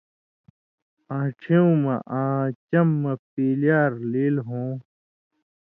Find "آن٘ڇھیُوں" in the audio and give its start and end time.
1.15-1.73